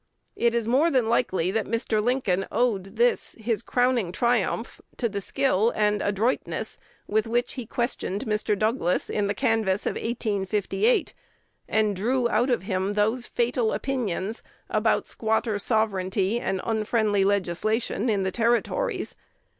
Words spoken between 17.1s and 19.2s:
legislation" in the Territories.